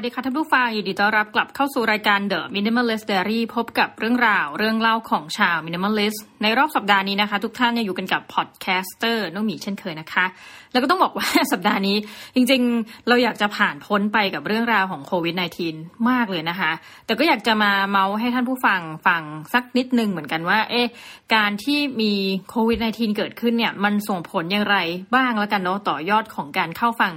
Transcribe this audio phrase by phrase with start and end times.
[0.00, 10.24] วัสดีค่ะท่านผู้ฟังยินดีต้อนรับกลับเข้าสู่รายการ The Minimalist Diary พบกับเรื่องราวเรื่องเล่าของชาว Minimalist ในรอบสัปดาห์นี้นะคะ ทุกท่านยังอยู่กันกับ podcaster น้องหมีเช่นเคยนะคะ
[10.72, 11.96] แล้วก็ต้องบอกว่าสัปดาห์นี้
[12.34, 15.34] จริงๆ เราอยากจะผ่านพ้นไปกับเรื่องราวของโควิด
[15.72, 16.72] -19 มากเลยนะคะ
[17.06, 19.22] แต่ก็อยากจะมาเมาส์ให้ท่านผู้ฟังฟัง
[19.52, 20.86] สักนิดนึงเหมือนกันว่า เอ๊ะ
[21.34, 22.12] การที่มี
[22.50, 24.76] โควิด -19 เกิดขึ้นเนี่ยมันส่งผลอย่างไร
[25.14, 27.12] บ้างแล้วกันเนาะต่อยอดของการเข้าฟัง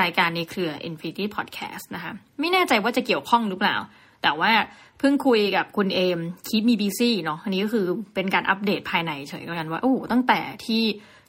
[0.00, 3.76] รายการในเครือ Infinity Podcast นะคะไม่แน่ใจว่าจะเกี่ยวข้องหรือเปล่า
[4.22, 4.52] แต่ว่า
[4.98, 10.82] เพิ่งคุยกับคุณเอมคีมีบีซี่เนาะอันนี้ก็คือเป็นการอัปเดตภายในเฉยกันว่าโอ้ตั้งแต่ที่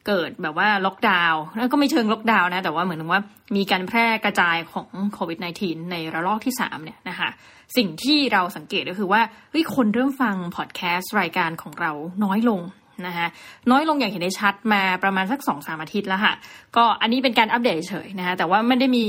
[0.08, 3.22] เกิดแบบว่าล็อกดาวน์แล้วก็ไม่เชิงล็อกดาวน์นะ แต่ว่าเหมือนว่า
[3.56, 7.30] มีการแพร่กระจายของโควิด -19 ในระลอกที่ 3 เนี่ยนะคะ
[7.78, 11.92] สิ่งที่เราสังเกตก็คือว่าเฮ้ยคนเริ่มฟังพอดแคสต์รายการของเรา
[12.24, 12.62] น้อยลง
[13.08, 13.28] นะคะ
[13.72, 16.34] น้อยลงอย่างเห็นได้ชัดมาประมาณสักสองสามอาทิตย์แล้วค่ะ
[16.76, 19.06] ก็อันนี้เป็นการอัปเดตเฉยนะคะแต่ว่าไม่ได้มี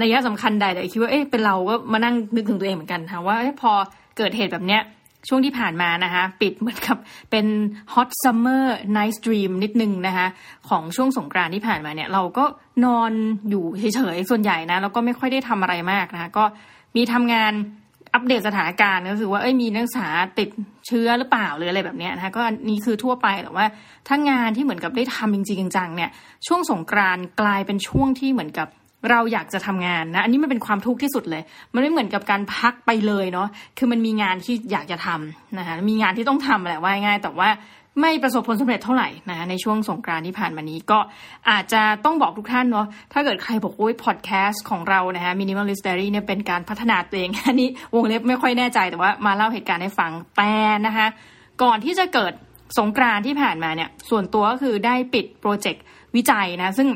[0.00, 3.72] นัยสำคัญใดแต่คิดว่าเอ๊ะเป็นเราก็มานั่งนึกถึงตัวเองเหมือนกันค่ะว่าพอ
[4.16, 4.82] เกิดเหตุแบบเนี้ย
[5.28, 6.96] ช่วงที่ผ่านมานะคะปิดเหมือนกับ
[7.30, 7.46] เป็น
[7.94, 8.64] hot summer
[8.96, 10.26] night dream นิดนึงนะคะ
[10.68, 12.44] ของช่วงสงกรานที่ผ่านมาเนี่ย เราก็
[12.84, 13.12] นอน
[13.50, 16.44] อยู่เฉยๆ ส่วนใหญ่นะ แล้วก็ไม่ค่อยได้ทำอะไรมากนะคะก็
[16.96, 17.52] มีทำงาน
[18.14, 20.08] อัปเดตสถานการณ์ก็คือว่าเอ้ยมีนักศึกษา
[20.38, 20.48] ติด
[20.86, 23.66] เชื้อหรือเปล่าหรืออะไรแบบนี้นะคะก็นี่คือทั่วไปแต่ว่า
[24.08, 26.10] ถ้างานที่เหมือนกับได้ทำจริงจังเนี่ย
[26.46, 28.68] ช่วงสงกรานกลายเป็นช่วงที่เหมือนกับ
[29.10, 31.42] เราอยากจะทำงานนะ อันนี้มันเป็นความทุกข์ที่สุดเลย
[31.74, 37.48] มันไม่เหมือนกับการพักไปเลยเนาะคือมันมีงานที่อยากจะทำนะคะมีงานที่ต้องทำแหละว่าง่ายแต่ว่า
[38.00, 40.98] ไม่ประสบผลสำเร็จเท่าไหร่นะในช่วงสงกรานที่ผ่านมานี้ก็
[41.50, 50.52] อาจจะต้องบอกทุกท่านเนาะถ้าเกิดใครบอกโอ้ยพอดแคสต์ของเรานะคะ minimalist diary เนี่ยเป็นการพัฒนาตัวเองอันนี้วงเล็บไม่ค่อยแน่ใจแต่ว่ามาเล่าเหตุการณ์ให้ฟังแต่
[50.86, 51.06] นะคะ
[51.62, 52.32] ก่อนที่จะเกิด
[52.78, 55.84] สงกรานที่ผ่านมาเนี่ยส่วนตัวก็คือได้ปิดโปรเจกต์
[56.16, 56.88] วิจัยนะซึ่ง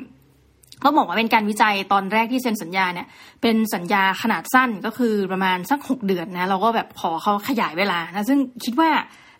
[0.80, 3.06] เขาบอกว่าเป็นการวิจัยตอนแรกที่เซ็นสัญญาเนี่ย
[3.42, 8.90] เป็นสัญญาขนาดสั้นก็คือประมาณสักหกเดือนนะเราก็แบบขอเขาขยายเวลานะซึ่งคิดว่า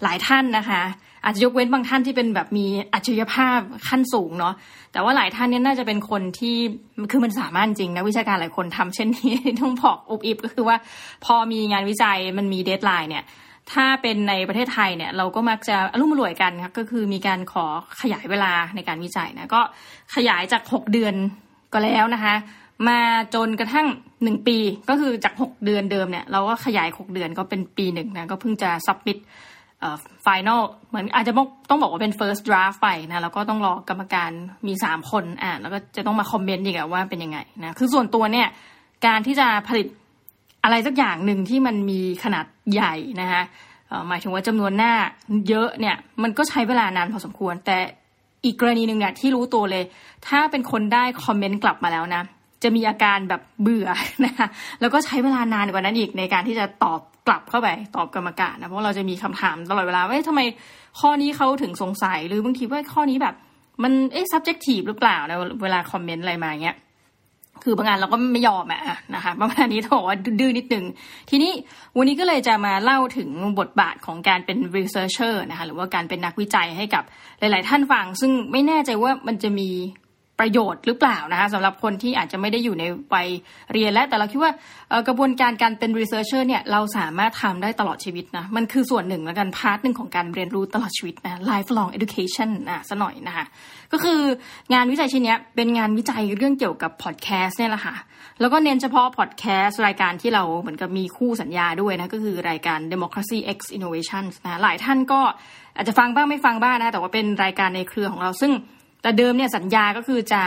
[0.03, 0.83] หลายท่านนะคะ
[1.25, 4.55] อาจจะยกเว้นบางท่านที่เป็นแบบมีอัจฉริยภาพขั้นสูงเนาะ
[4.93, 6.57] แต่ว่าหลายท่านเนี่ยน่าจะเป็นคนที่
[7.11, 10.77] คือมันสามารถจริงนักวิชาการหลายคนทำเช่นนี้ต้องพอกอุบอิบก็คือว่า
[11.25, 13.25] พอมีงานวิจัยมันมี deadline เนี่ย
[13.73, 17.65] ถ้าเป็นในประเทศไทยเนี่ยเราก็มักจะอะลุ่มอล่วยกันครับก็คือมีการขอ
[18.01, 19.61] ขยายเวลาในการวิจัยนะก็
[20.15, 21.15] ขยายจากหกเดือน
[21.73, 22.35] ก็แล้วนะคะ
[22.89, 23.01] มา
[23.35, 23.87] จนกระทั่ง
[24.23, 24.59] หนึ่งปี
[24.89, 29.19] ก็คือจากหกเดือนเดิมเนี่ยเราก็ขยายหกเดือนก็เป็นปีหนึ่งนะก็เพิ่งจะ submit
[30.27, 31.35] final เหมือนอาจจะ
[31.71, 34.31] ต้องบอกว่าเป็น first draft ไปนะแล้วก็ต้องรอกรรมการ
[34.67, 38.49] มีสามคนอ่านแล้วก็จะต้องมาคอมเมนต์อีกว่าเป็นยังไงนะคือส่วนตัวเนี่ย
[39.07, 39.87] การที่จะผลิต
[40.65, 43.43] อะไรสักอย่างหนึ่งที่มันมีขนาดใหญ่นะคะ
[44.09, 44.93] หมายถึงว่าจำนวนหน้า
[45.49, 47.79] เยอะเนี่ยมันก็ใช้เวลานานพอสมควร แต่
[48.45, 49.85] อีกกรณีหนึ่งเนี่ยที่รู้ตัวเลย
[50.29, 52.23] ถ้าเป็นคนได้คอมเมนต์กลับมาแล้วนะ
[52.63, 53.89] จะมีอาการแบบเบื่อ
[54.25, 54.49] นะคะ
[54.81, 60.41] แล้วก็ใช้เวลานานกว่านั้นอีกในการที่จะตอบ กลับเข้าไปตอบกรรมการนะเพราะเราจะมีคำถามตลอดเวลาว่าทำไม
[61.01, 63.35] ข้อนี้เขาถึงสงสัยหรือบางทีว่าข้อนี้แบบ
[63.83, 66.77] มันเอ๊ะ subjective หรือเปล่านะเวลา comment อะไรมาเงี้ย
[67.63, 68.81] คือบางงานเราก็ไม่ยอมอะ
[69.15, 70.85] นะคะประมาณนี้ต้องบอกว่าดื้อนิดนึง
[71.31, 71.53] ทีนี้
[71.97, 77.03] วันนี้ก็เลยจะมาเล่าถึงบทบาทของการเป็น researcher นะคะหรือว่าการเป็นนักวิจัยให้กับ
[77.39, 79.69] หลาย ๆ ท่านฟัง ซึ่งไม่แน่ใจว่ามันจะมี
[80.41, 82.85] ประโยชน์หรือเปล่านะคะสำหรับคนที่อาจจะไม่ได้อยู่ใน
[83.15, 83.29] วัย
[83.73, 84.53] เรียนและแต่เราคิดว่า
[85.09, 93.45] กระบวนการการเป็น researcher เนี่ยเราสามารถทำได้ตลอดชีวิตนะมันคือส่วนหนึ่งแล้วกัน part หนึ่งของการเรียนรู้ตลอดชีวิตนะ lifelong education นะสหน่อยนะคะ
[93.93, 94.21] ก็คือ
[94.75, 97.95] งานวิจัยชิ้นนี้เป็นงานวิจัยเรื่องเกี่ยวกับพอดแคสต์เนี่ยแหละค่ะ
[98.41, 105.21] แล้วก็เน้นเฉพาะพอดแคสต์รายการที่เราเหมือนกับมีคู่สัญญาด้วยนะก็คือรายการ democracy x innovation นะหลายท่านก็
[105.77, 108.53] อาจจะฟังบ้างไม่ฟังบ้างนะแต่ว่าเป็นรายการในเครือของเราซึ่ง
[109.05, 110.43] แต่เดิมเนี่ยสัญญาก็คือจะ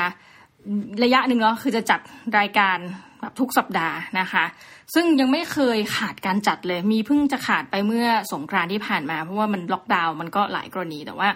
[1.03, 1.99] ระยะหนึ่งเนาะคือจะจัด
[2.39, 2.77] รายการ
[3.21, 4.45] แบบทุกสัปดาห์นะคะ
[4.93, 11.29] ซึ่งยังไม่เคยขาดการจัดเลย มีเพิ่งจะขาดไปเมื่อสงกรานต์ที่ผ่านมา เพราะว่ามันล็อกดาวน์มันก็หลายกรณีแต่ว่า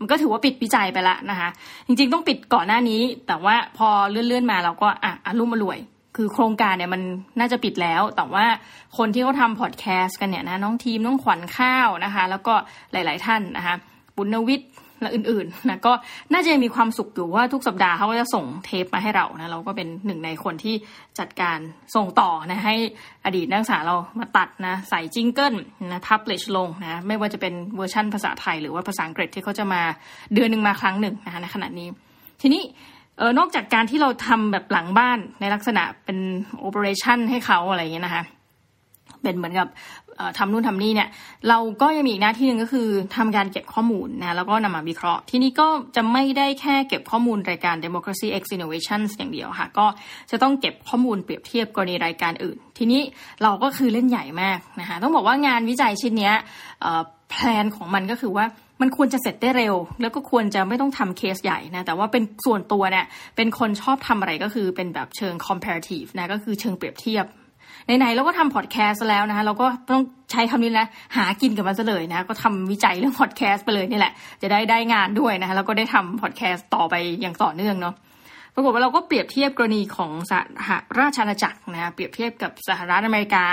[0.00, 1.48] มันก็ถือว่าปิดวิจัยไปละนะคะ
[1.86, 5.78] จริงๆต้องปิดก่อนหน้านี้ แต่ว่าพอเลื่อนๆมาเราก็อะอารมณ์มารวย
[6.16, 7.02] คือโครงการเนี่ยมัน
[7.38, 8.46] น่าจะปิดแล้ว แต่ว่า
[8.98, 12.54] คนที่เขาทำพอดแคสต์กันเนี่ยนะน้องทีมน้องขวัญข้าวนะคะ แล้วก็
[12.92, 13.74] หลาย ๆ ท่านนะคะ
[14.16, 14.70] ปุณณวิทย์
[15.00, 15.92] และอื่นๆนะก็
[16.32, 20.74] น่าจะมีความสุขอยู่ว่าทุกสัปดาห์เขาก็จะส่งเทปมาให้เรานะเราก็เป็นหนึ่งในคนที่
[21.18, 21.58] จัดการ
[21.94, 22.76] ส่งต่อนะให้
[23.24, 25.54] อดีตนักศึกษาเรามาตัดนะใส่จิงเกิล
[25.92, 29.82] นะพับเลชลงนะไม่ว่าจะเป็นเวอร์ชั่นภาษาไทย หรือว่าภาษาอังกฤษที่เขาจะมา
[30.34, 31.88] เดือนหนึ่งมาครั้งหนึ่งนะในขณะนี้
[32.42, 32.62] ทีนี้
[33.18, 36.18] เออนอกจากการที่เราทำแบบหลังบ้านในลักษณะเป็น
[36.60, 38.24] โอเปอเรชั่นให้เขาอะไรอย่างเงี้ยนะคะ
[39.22, 39.68] เป็นเหมือนกับ
[40.38, 41.08] ทำนู่นทำนี่เนี่ย
[41.48, 49.86] เราก็ยังมีอีกหน้าที่หนึ่งก็คือทำการเก็บข้อมูลนะแล้วก็นำมาวิเคราะห์ ที่นี้ก็จะไม่ได้แค่เก็บข้อมูลรายการ Democracy X Innovations อย่างเดียวค่ะ ก็
[50.30, 53.00] จะต้องเก็บข้อมูลเปรียบเทียบกรณีรายการอื่น ทีนี้
[53.42, 56.32] เราก็คือเล่นใหญ่มากนะคะต้องบอกว่างานวิจัยชิ้นนี้
[57.30, 58.46] แพลนของมันก็คือว่า
[58.80, 67.26] มันควรจะเสร็จได้เร็ว แล้วก็ควรจะไม่ต้องทำเคสใหญ่นะแต่ว่าเป็นส่วนตัวเนี่ยเป็นคนชอบทำอะไรก็คือเป็นแบบเชิง comparative นะก็คือเชิงเปรียบเทียบ
[67.84, 70.02] ไหนๆเราก็ทำพอดแคสต์แล้วนะคะเราก็ต้อง
[70.32, 74.12] ใช้คำนี้นะ หากินกับมันซะเลยนะก็ทำวิจัยเรื่องพอดแคสต์ไปเลยนี่แหละ
[74.42, 77.94] จะได้ได้งานด้วยนะคะแล้วก็ได้ทำพอดแคสต์ต่อไปอย่างต่อเนื่องเนาะ
[78.54, 80.32] ปรากฏว่าเราก็เปรียบเทียบกรณีของส
[80.68, 83.44] หราชอาณาจักรนะคะเปรียบเทียบกับสหรัฐอเมริกา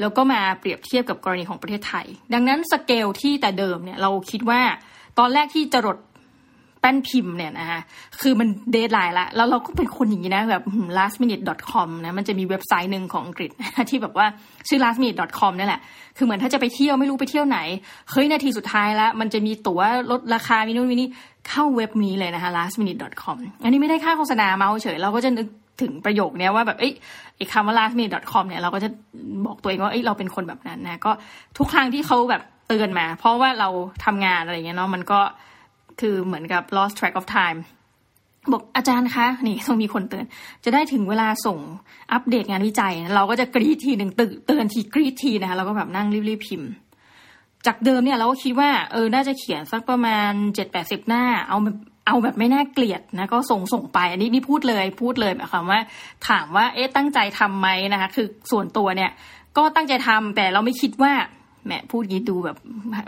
[0.00, 4.60] แล้วก็มาเปรียบเทียบกับกรณีของประเทศไทย ดังนั้นสเกลที่แต่เดิมเนี่ยเราคิดว่า
[5.18, 5.98] ตอนแรกที่จะจรด
[6.80, 7.80] แป้นพิมพ์เนี่ยนะคะ
[8.20, 10.62] คือมัน deadline ละ แล้วเราก็เป็นคนอย่างนี้นะแบบ
[10.98, 13.50] lastminute.com นะ มันจะมีเว็บไซต์หนึ่งของอังกฤษ
[13.90, 14.26] ที่แบบว่า
[14.68, 15.80] ชื่อ lastminute.com นี่แหละ
[16.16, 17.58] คือเหมือนถ้าจะไปเที่ยวไม่รู้ไปเที่ยวไหน
[18.10, 19.80] เฮ้ย นาทีสุดท้ายแล้วมันจะมีตั๋ว
[20.10, 21.08] ลดราคา มีนู่นมีนี่
[21.48, 25.46] เข้าเว็บนี้เลยนะคะ lastminute.com อันนี้ไม่ได้ค่าโฆษณาเมาเฉย เราก็จะนึก
[25.82, 26.92] ถึงประโยคนี้ว่าแบบ เอ้ย
[27.36, 28.88] ไอ้คำว่า lastminute.com เนี่ย เราก็จะ
[29.46, 31.10] บอกตัวเองว่า เอ้ย เราเป็นคนแบบนั้นนะ ก็
[31.58, 33.68] ทุกครั้งที่เขาแบบเตือนมา เพราะว่าเรา
[34.04, 35.20] ทำงานอะไรเงี้ยเนาะ มันก็
[36.00, 37.58] คือเหมือนกับ lost track of time
[38.52, 40.26] บอกอาจารย์คะนี่ต้องมีคนเตือน
[40.64, 41.58] จะได้ถึงเวลาส่ง
[42.12, 46.70] อัปเดตงานวิจัย เราก็จะกรีดทีหนึ่งตื่นเตือนทีกรีดทีนะคะเราก็แบบนั่งรีบๆพิมพ์
[47.66, 55.80] จากเดิมเนี่ยเราก็คิดว่าเออน่าจะเขียนสักประมาณเจ็ดแปดสิบหน้า เอาแบบเอาแบบไม่น่าเกลียดนะก็ส่งส่งไปอันนี้นี่พูดเลยพูดเลยหมายความว่า
[56.28, 59.10] ถามว่าเอ๊ะตั้งใจทํำไหมนะคะคือส่วนตัวเนี่ย
[59.56, 61.12] ก็ตั้งใจทำแต่เราไม่คิดว่า
[61.64, 62.56] แหมพูดยี้ดูแบบ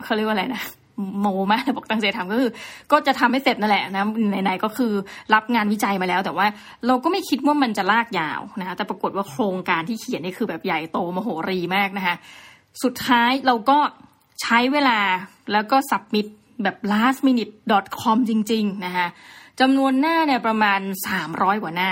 [0.04, 0.62] เขาเรียกว่าอะไรนะ
[1.20, 2.50] โมมากบอกตั้งใจทำก็คือ
[2.93, 4.05] ก็จะทำให้เสร็จนั่นแหละนะ
[4.44, 4.93] ไหนๆก็คือ
[5.35, 6.47] รับงานวิจัยมาแล้ว แต่ว่า
[6.87, 12.14] เราก็ไม่คิดว่ามันจะลากยาวนะคะแต่ปรากฏว่าโครงการที่เขียนนี่คือแบบใหญ่โตมโหรีมากนะคะ
[12.82, 13.79] สุดท้ายเราก็
[14.43, 14.99] ใช้เวลา
[15.52, 16.26] แล้วก็สับมิด
[16.62, 17.53] แบบ last minute
[18.00, 19.06] com จริง ๆ นะคะ
[19.61, 20.81] จำนวนหน้าเนี่ยประมาณ
[21.20, 21.91] 300 กว่าหน้า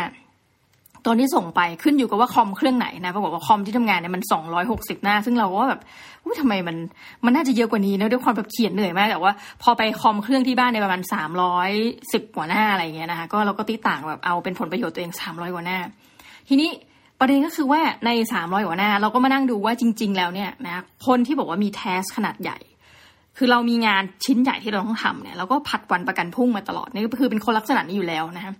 [1.09, 5.81] ตอนที่ส่งไปขึ้นอยู่กับว่าคอมเครื่องไหนนะปรากฏว่าคอมที่ทำงานเนี่ยมันสองร้อยหกสิบหน้า ซึ่งเราก็แบบ
[6.25, 6.77] อุ้ยทำไมมัน
[7.25, 9.33] มันน่าจะเยอะกว่านี้นะด้วยความแบบเขียนเหนื่อยมากแต่ว่า
[9.63, 11.71] พอไปคอมเครื่องที่บ้านในประมาณสามร้อย
[12.13, 15.79] สิบกว่าหน้าอะไรเงี้ยนะคะก็เราก็ตีต่างแบบเอาเป็นผลประโยชน์ตัวเองสามร้อยกว่าหน้า
[16.49, 16.71] ทีนี้
[17.21, 22.59] ประเด็นก็คือว่าในสามร้อยกว่าหน้า เราก็มานั่งดูว่าจริง ๆ แล้วเนี่ยนะคนที่บอกว่ามีแทสขนาดใหญ่
[23.37, 28.55] คือเรามีงานชิ้นใหญ่ที่เราต้องทำเนี่ยเราก็ผัดวันประกันพุ่งมาตลอดนี่ก็คือเป็นคนลักษณะนี้อยู่แล้วนะคะ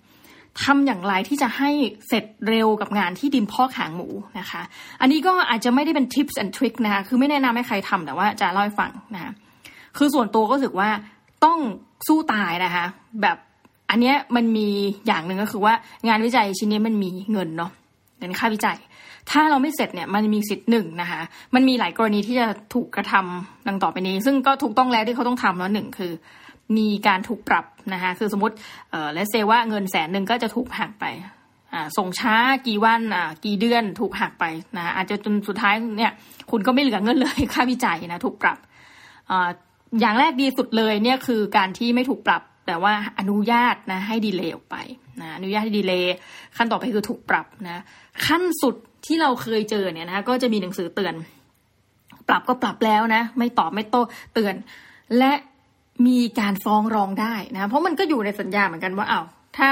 [0.65, 1.71] ทำอย่างไรที่จะให้
[2.09, 4.09] เสร็จเร็วกับงานที่ดินพ่อขางหมู
[4.39, 4.63] นะคะ
[5.01, 9.33] อันนี้ก็อาจจะไม่ได้เป็น tips and trick นะคะคือไม่แนะนำให้ใครทำแต่ว่าจะเล่าให้ฟังนะ
[9.97, 10.89] คือส่วนตัวก็รู้สึกว่า
[11.45, 11.59] ต้อง
[12.07, 12.85] สู้ตายนะคะ
[13.23, 13.37] แบบ
[13.91, 14.69] อันเนี้ยมันมี
[15.07, 15.75] อย่างหนึ่งก็คือว่า
[16.09, 17.71] งานวิจัยชิ้นนี้มันมีเงินเนาะ
[18.19, 18.79] เงินค่าวิจัย
[19.31, 21.21] ถ้าเราไม่เสร็จเนี่ยมันมีสิทธิ์หนึ่งนะคะ
[21.55, 26.13] มันมีหลายกรณีที่จะถูกกระทำดังต่อไปนี้ ซึ่งก็ถูกต้องแล้วที่เขาต้องทำแล้วหนึ่งคือ
[26.77, 28.55] มีการถูกปรับนะคะคือสมมติ
[28.91, 31.05] เอ่อและเซว่าเงินแสนหนึ่งก็จะถูกหักไป
[31.73, 32.37] อ่าส่งช้า
[32.67, 34.45] กี่วันอ่ากี่เดือนถูกหักไป
[34.77, 36.13] นะอาจจะจนสุดท้ายเนี่ย
[36.51, 38.59] คุณก็ไม่เหลือเงินเลยค่าวิจัยนะถูกปรับ
[39.31, 39.49] อ่า
[40.01, 44.77] อย่างแรกดีสุดเลยเนี่ยคือการที่ไม่ถูกปรับแต่ว่าอนุญาตนะให้ดีเลย์ออกไป
[45.21, 46.15] นะอนุญาตให้ดีเลย์
[46.57, 47.83] ขั้นต่อไปคือถูกปรับนะ
[48.27, 48.75] ขั้นสุด
[49.07, 51.15] ที่เราเคยเจอเนี่ยนะก็จะมีหนังสือเตือน
[52.29, 54.03] ปรับก็ปรับแล้วนะ ไม่ตอบไม่โต้
[54.35, 54.55] เตือน
[55.19, 55.33] และ
[56.07, 59.25] มีการฟ้องร้องได้นะ เพราะมันก็อยู่ในสัญญาเหมือนกันว่าอา้าว
[59.57, 59.69] ถ้า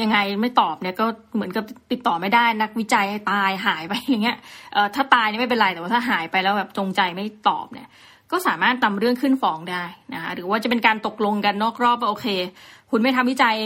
[0.00, 4.36] ยังไงไม่ตอบเนี่ยก็เหมือนกับติดต่อไม่ได้นักวิจัยตายหายไปอย่างเงี้ย
[4.72, 7.88] เอ่อถ้าตายนี่ไม่เป็นไรแต่ว่าถ้าหายไปแล้วแบบจงใจไม่ตอบเนี่ย
[8.32, 9.84] ก็สามารถตำเรื่องขึ้นฟ้องได้
[10.14, 12.26] นะคะหรือว่าจะเป็นการตกลงกันนอกรอบว่าโอเค
[12.90, 13.56] คุณไม่ทำวิจัย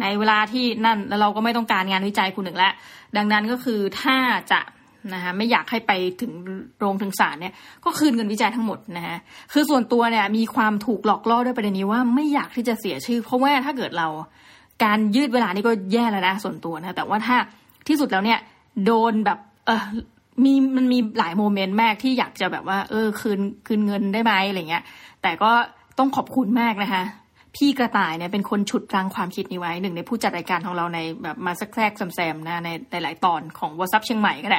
[0.00, 2.72] ในเวลาที่นั่นแล้วเราก็ไม่ต้องการงานวิจัยคุณหนึ่งล้ว
[3.16, 4.16] ดังนั้นก็คือถ้า
[4.52, 4.60] จะ
[5.14, 6.32] นะคะไม่อยากให้ไปถึง
[6.78, 7.54] โรงถึงศาลเนี่ย
[7.84, 9.18] ก็คืนเงินวิจัยทั้งหมดนะคะ
[9.52, 14.08] คือส่วนตัวเนี่ยมีความถูกหลอกล่อด้วยประเด็นนี้ว่าไม่อยากที่จะเสียชื่อ เพราะว่าถ้าเกิดเรา
[14.84, 17.36] การยืดเวลานี่ก็แย่แล้วนะส่วนตัวนะแต่ว่าถ้า
[17.88, 18.38] ที่สุดแล้วเนี่ย
[18.84, 19.84] โดนแบบเออ
[20.44, 24.84] มีมันมีหลายโมเมนต์มากที่อยากจะแบบว่า เออคืนคืนเงินได้ไหมอะไรเงี้ย
[25.22, 25.50] แต่ก็
[25.98, 27.02] ต้องขอบคุณมากนะคะ
[27.56, 34.58] พี่กระต่ายเนี่ยเป็นคนฉุดรังความคิดนี้ไว้ หนึ่งในผู้จัดรายการของเราในแบบมาสักแทรกแซมๆนะในในหลายตอนของวอซับเชียงใหม่ก็ได้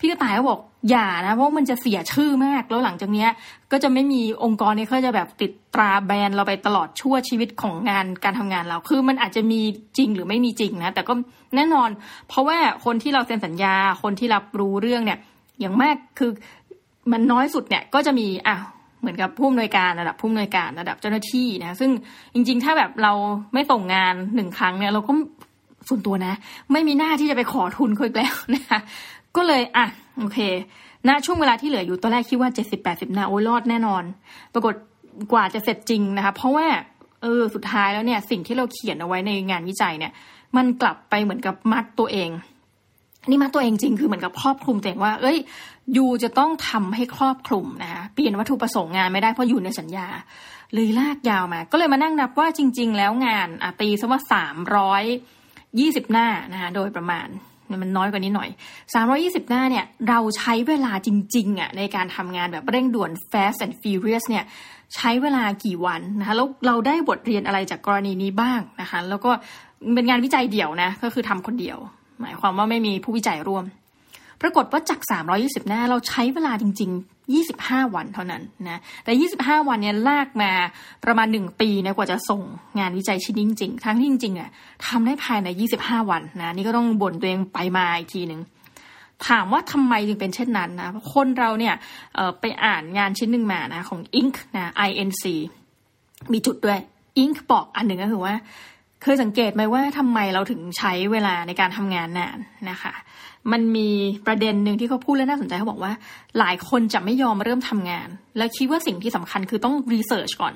[0.00, 3.30] พี่กระต่ายก็บอกอย่านะเพราะมันจะเสียชื่อมาก แล้วหลังจากเนี้ย
[3.72, 9.60] ก็จะไม่มีองค์กรนี้เขาจะแบบติดตราแบรนด์เราไปตลอดชั่วชีวิตของงานการทำงานเรา คือมันอาจจะมี
[9.96, 11.12] จริงหรือไม่มีจริงนะแต่ก็
[11.56, 11.90] แน่นอน
[12.28, 15.18] เพราะว่าคนที่เราเซ็นสัญญาคนที่รับรู้เรื่องเนี่ย
[15.60, 16.30] อย่างมากคือ
[17.12, 18.56] มันน้อยสุดเนี่ยก็จะมีอะ
[19.00, 21.90] เหมือนกับผู้อำนวยการระดับผู้อำนวยการระดับเจ้าหน้าที่นะซึ่ง
[22.34, 23.12] จริง ๆ ถ้าแบบเรา
[23.54, 25.12] ไม่ส่งงานหนึ่งครั้งเนี่ยเราก็
[25.88, 26.34] ส่วนตัวนะ
[26.72, 28.78] ไม่มีหน้าที่จะไปขอทุนเขาอีกแล้วนะคะ
[29.36, 29.86] ก็เลยอะ
[30.18, 30.38] โอเค
[31.08, 34.02] ณช่วงเวลาที่เหลืออยู่ตอนแรกคิดว่าเจ็ดสิบแปดสิบนาโอ้ยรอดแน่นอน
[34.54, 34.74] ปรากฏ
[35.32, 36.66] กว่าจะเสร็จจริงนะคะ เพราะว่า
[37.22, 40.12] เออสุดท้ายแล้วเนี่ยสิ่งที่เราเขียนเอาไว้ในงานวิจัยเนี่ย
[40.56, 42.30] มันกลับไปเหมือนกับมัดตัวเอง
[43.30, 45.38] นี่มัดตัวเองจริงคือเหมือนกับครอบคลุมตัวเองว่า เอ้ย
[45.96, 50.06] ยูจะต้องทำให้ครอบคลุมนะคะเปลี่ยนวัตถุประสงค์งานไม่ได้เพราะอยู่ในสัญญา
[50.72, 55.04] เลยลากยาวมา ก็เลยมานั่งนับว่าจริง ๆ แล้วงานอตีซะว่าสามร้อย
[55.80, 57.28] ยี่สิบหน้านะคะโดยประมาณ
[57.82, 58.48] มันน้อยกว่านี้หน่อย
[59.00, 64.44] 320 หน้าเนี่ย เราใช้เวลาจริงๆอะในการทำงานแบบเร่งด่วน fast and furious เนี่ย
[64.94, 69.30] ใช้เวลากี่วันนะคะ แล้วเราได้บทเรียนอะไรจากกรณีนี้บ้างนะคะ แล้วก็
[69.94, 71.78] เป็นงานวิจัยเดี่ยวนะ ก็คือทำคนเดียว
[72.20, 73.64] หมายความว่าไม่มีผู้วิจัยร่วม
[74.42, 75.00] ปรากฏว่าจาก
[75.34, 76.92] 320 หน้าเราใช้เวลาจริง
[77.42, 80.52] 25 วันเท่านั้นนะแต่ 25 วันเนี่ยลากมา
[81.04, 82.42] ประมาณ 1 ปีนะกว่าจะส่ง
[82.78, 84.50] งานวิจัยชิ้นจริง ๆ ทั้งที่จริงๆอะ
[84.86, 88.40] ทำได้ภายใน 25 วันนะนี่ก็ต้องบ่นตัวเองไปมาอีกทีหนึ่ง
[89.28, 91.74] ถามว่าทำไมจึงเป็นเช่นนั้นนะคนเราเนี่ย
[92.40, 95.24] ไปอ่านงานชิ้นหนึ่งมานะของ Inc นะ INC
[96.32, 96.80] มีจุดด้วย
[97.22, 98.34] Inc บอกอันหนึ่งก็คือว่า
[99.02, 102.38] เคยสังเกตไหมว่าทำไมเราถึงใช้เวลาในการทำงานนาน
[102.70, 102.94] นะคะ
[103.52, 103.88] มันมี
[104.26, 105.92] ประเด็นหนึ่งที่เขาพูดแล้วน่าสนใจเขาบอกว่า
[106.38, 110.54] หลายคนจะไม่ยอมเริ่มทำงาน แล้วคิดว่าสิ่งที่สำคัญคือต้อง research ก่อน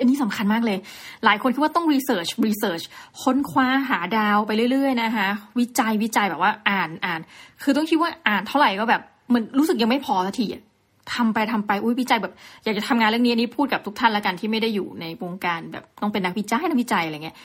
[0.00, 0.78] อันนี้สำคัญมากเลย
[1.24, 2.82] หลายคนคิดว่าต้อง research research
[3.22, 5.28] ค้นคว้าหาดาวไปเรื่อย ๆ นะคะ
[5.58, 7.20] วิจัยวิจัยแบบว่าอ่านอ่าน
[7.62, 9.02] คือต้องคิดว่าอ่านเท่าไหร่ก็แบบ
[9.34, 10.46] มันรู้สึกยังไม่พอสักที
[11.14, 12.32] ทำไปทำไปอุ้ยวิจัยแบบ
[12.64, 17.36] อยากจะทำงานเรื่องนี้อันนี้พูดกับทุกท่านละกันที่ไม่ได้อยู่ในวงการแบบต้องเป็นนักวิจัยนักวิจัยอะไรเงี้ย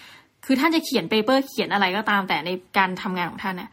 [0.45, 3.69] คือท่านจะเขียน paper เขียนอะไรก็ตาม แต่ในการทำงานของท่านน่ะ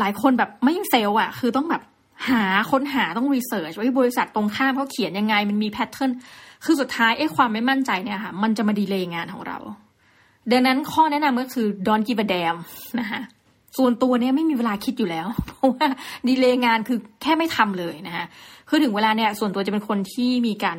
[0.00, 1.82] หลายคนแบบไม่ sure อะ คือต้องแบบ
[2.28, 6.10] หาค้นหาต้อง research ว่าบริษัทตรงข้ามเขาเขียนยังไง มันมี pattern
[6.64, 9.58] คือสุดท้ายไอ้ความไม่มั่นใจเนี่ยค่ะ มันจะมาดีเลย์งานของเรา
[10.50, 12.58] ดังนั้นข้อแนะนำก็คือ don't give a damn
[13.00, 13.20] นะคะ
[13.78, 15.86] ส่วนตัวเนี่ยไม่มีเวลาคิดอยู่แล้ว เพราะว่า
[16.28, 18.26] ดีเลย์งานคือแค่ไม่ทำเลยนะคะ
[18.68, 20.78] คือถึงเวลาเนี่ยส่วนตัวจะเป็นคนที่มีการ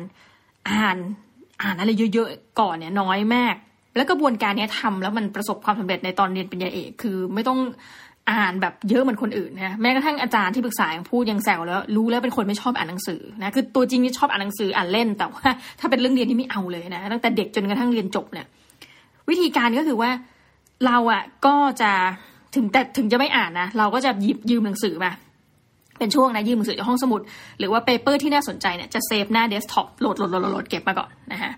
[0.70, 0.98] อ่าน
[1.62, 3.54] อ่านอะไรเยอะๆก่อนเนี่ยน้อยมาก
[3.96, 7.60] แล้วกระบวนการเนี้ยทำแล้วมันประสบความสำเร็จในตอนเรียนปริญญาเอกคือไม่ต้อง
[8.30, 15.46] อ่านแบบเยอะเหมือนคนอื่นนะแม้กระทั่งอาจารย์ที่ปรึกษายังพูดยังแซวแล้ว รู้แล้วเป็นคนไม่ชอบอ่านหนังสือนะคือตัวจริงนี่ชอบอ่านหนังสืออ่านเล่นแต่ว่า
[15.80, 18.46] ถ้าเป็นเรื่องเรียนที่ไม่เอาเลยนะตั้งแต่เด็กจนกระทั่งเรียนจบเนี่ย
[19.28, 20.10] วิธีการก็คือว่า
[20.86, 21.92] เราอะก็จะ
[22.54, 25.12] ถึงแต่ถึงจะไม่อ่านนะ เราก็จะหยิบยืมหนังสือมา
[25.98, 27.20] เป็นช่วงนะยืมหนังสือจากห้องสมุด
[27.58, 31.52] หรือว่า paper ที่น่าสนใจเนี่ยจะ save หน้าเดสก์ท็อปโหลดโหลดโหลดโหลดเก็บมาก่อนนะฮะ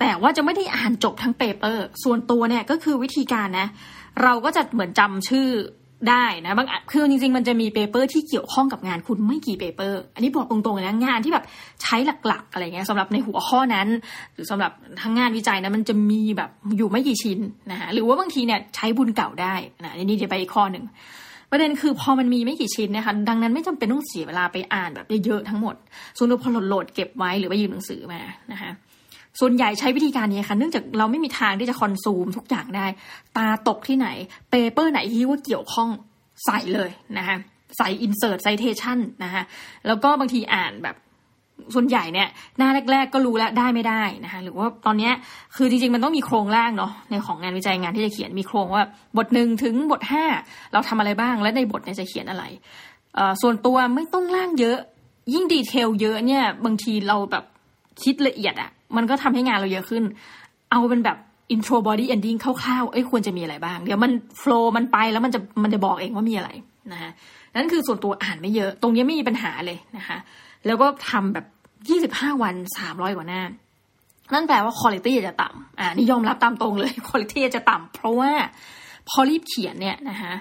[0.00, 3.68] แต่ว่าจะไม่ได้อ่านจบทั้ง paper ส่วนตัวเนี่ยก็คือวิธีการนะ
[4.22, 5.48] เราก็จะเหมือนจำชื่อ
[6.08, 11.44] ได้นะบางคือจริง ๆ มันจะมี paper ที่เกี่ยวข้องกับงานคุณไม่กี่ paper อันนี้บอกตรงๆนะงานที่แบบ
[11.82, 13.88] ใช้หลักๆ อะไรเงี้ยสำหรับในหัวข้อนั้น
[14.34, 14.72] หรือสำหรับ
[15.02, 17.38] ทั้งงานวิจัยนะมันจะมีแบบอยู่ไม่กี่ชิ้น
[17.70, 20.84] นะคะหรือว่าบางทีเนี่ยใช้บุญเก่าได้นะนี่จะไปอีกข้อหนึ่ง
[21.50, 25.74] ประเด็นคือพอมันมีไม่กี่ชิ้นนะคะดังนั้นไม่จำเป็นต้องเสียเวลาไปอ่านแบบเยอะๆทั้งหมด
[26.16, 28.20] ส่วนพอโหลดเก็บไว้หรือว่ายืมหนังสือมา
[28.52, 28.70] นะคะ
[29.40, 32.86] ส่วนใหญ่ใช้วิธีการนี้ค่ะเนื่องจากเราไม่มีทางที่จะคอนซูมทุกอย่างได้
[33.36, 34.08] ตาตกที่ไหน
[34.50, 35.88] เปเปอร์ไหนที่ว่าเกี่ยวข้อง
[36.44, 37.36] ใส่เลยนะคะ
[37.78, 39.42] ใส่ insert citation นะคะ
[39.86, 40.96] แล้วก็บางทีอ่านแบบ
[41.74, 42.28] ส่วนใหญ่เนี่ย
[42.58, 45.10] หน้าแรก ๆ ก็รู้แล้วได้ไม่ได้นะคะหรือว่าตอนนี้
[45.56, 48.84] คือจริงๆมันต้องมีโครงร่างเนาะในของงานวิจัยงานที่จะเขียนมีโครงว่า
[49.16, 50.24] บทหนึ่งถึงบทห้า
[50.72, 52.44] เราทำอะไรบ้างและในบทเนี่ยจะเขียนอะไร
[53.42, 54.78] ส่วนตัวไม่ต้องร่างเยอะ
[55.34, 57.44] ยิ่ง detail เยอะเนี่ยบางทีเราแบบ
[58.02, 60.04] คิดละเอียดอะ มันก็ทำให้งานเราเยอะขึ้น
[60.70, 61.16] เอาเป็นแบบ
[61.54, 64.12] intro body ending คร่าวๆเอ้ยควรจะมีอะไรบ้าง เดี๋ยวมัน
[64.42, 66.50] flow มันไปแล้วมันจะมันจะบอกเองว่ามีอะไร
[66.92, 67.10] นะคะ
[67.56, 70.18] นั่นคือส่วนตัวอ่านไม่เยอะ ตรงนี้ไม่มีปัญหาเลยนะคะ
[70.66, 71.46] แล้วก็ทำแบบ
[71.88, 73.42] ยี่สิบห้าวันสามร้อยกว่าหน้า
[74.32, 78.30] นั่นแปลว่าคุณภาพจะต่ำอ่านี่ยอมรับตามตรงเลยคุณภาพจะต่ำเพราะว่า
[79.08, 80.32] พอรีบเขียนเนี่ยนะคะ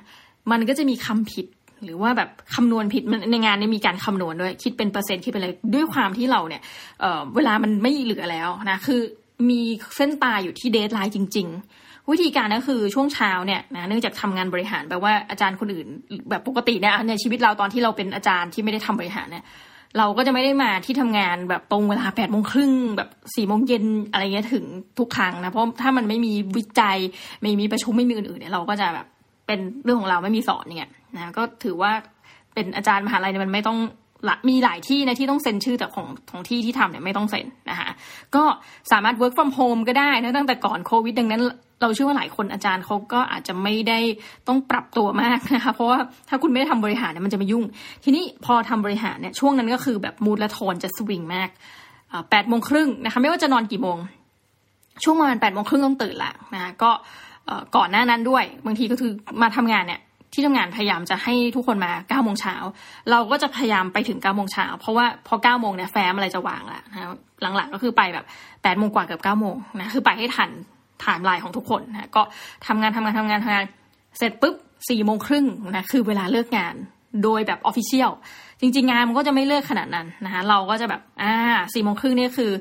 [0.52, 1.46] มันก็จะมีคำผิด
[1.86, 6.62] หรือว่าแบบคำนวณผิดมันในงานนี้มีการคำนวณด้วย คิดเป็นเปอร์เซ็นต์คิดเป็นอะไรด้วยความที่เราเนี่ย
[7.00, 9.02] เเวลามันไม่เหลือแล้วนะคือ
[9.50, 9.60] มี
[9.96, 11.48] เส้นตายอยู่ที่เดทไลน์จริง
[11.80, 15.88] ๆ วิธีการก็คือช่วงเช้าเนี่ยนะเนื่องจากทำงานบริหารแปลว่าอาจารย์คนอื่น
[16.30, 19.46] แบบปกติเนี่ยในชีวิตเราตอนที่เราเป็นอาจารย์ที่ไม่ได้ทำบริหารเนี่ย
[19.98, 24.66] เราก็จะไม่ได้มาที่ทำงานแบบตรงเวลาแปดโมงครึ่งแบบสี่โมงเย็นอะไรเงี้ยถึง
[25.00, 26.98] ทุกครั้งนะเพราะถ้ามันไม่มีวิจัย
[27.42, 29.08] ไม่มีประชุมไม่มีอื่นๆเนี่ยเราก็จะแบบ
[29.48, 31.92] เป็นเรื่องของเราไม่มีสอนเนี่ย นะก็ถือว่า
[32.54, 33.80] เป็นอาจารย์มหาลัยเนี่ยมันไม่ต้อง
[34.50, 37.90] มีหลายที่นะที่ต้องเซ็นชื่อแต่ของของที่ที่ทำเนี่ยไม่ต้องเซ็นนะคะ
[38.36, 38.44] ก็
[38.92, 41.42] สามารถ work from home ก็ได้นะตั้งแต่ก่อนโควิด ดังนั้น
[41.82, 44.00] เราเชื่อว่าหลายคนอาจารย์เขาก็อาจจะไม่ได้
[44.48, 47.64] ต้องปรับตัวมากนะคะเพราะว่าถ้าคุณไม่ได้ทำบริหารเนี่ยมันจะไม่ยุ่ง
[48.04, 51.50] ทีนี้พอทำบริหารเนี่ยช่วงนั้นก็คือแบบมูดและโทนจะสวิงมาก
[52.32, 53.98] แปดโมงครึ่งนะคะไม่ว่าจะนอนกี่โมง
[55.04, 56.92] ช่วงประมาณแปดโมงครึ่งต้องตื่นละนะก็
[57.76, 60.00] ก่อนหน้านั้นด้วยบางทีก็คือมาทำงานเนี่ย
[60.36, 62.56] ที่ทำงานพยายามจะให้ทุกคนมาเก้าโมงเช้า
[63.12, 67.00] เราก็จะพยายามไปถึงเก้าโมงเช้าเพราะว่าพอเก้าโมงเนี่ยแฟ้มอะไรจะวางละนะ
[67.42, 68.26] หลังๆก็คือไปแบบ
[68.64, 70.50] แปดโมงกว่าเกือบเก้าโมงนะคือไปให้ทัน
[71.02, 72.22] ไทม์ไลน์ของทุกคนนะก็
[72.68, 73.66] ทำงานทำงานทำงานทำงาน
[74.18, 74.56] เสร็จปุ๊บ
[74.90, 76.76] สี่โมงครึ่งนะคือเวลาเลิกงาน
[77.24, 78.12] โดยแบบ official
[78.62, 81.34] จริง ๆ งานมันก็จะไม่เลิกขนาดนั้นนะคะเราก็จะแบบอ่า
[81.74, 82.52] สี่โมงครึ่งนี่คือ